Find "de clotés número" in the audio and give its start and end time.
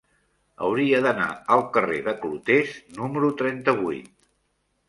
2.07-3.33